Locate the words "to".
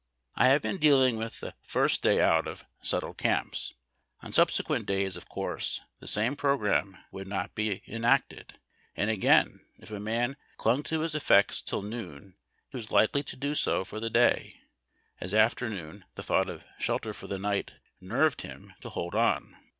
10.89-11.01, 13.21-13.35, 18.81-18.89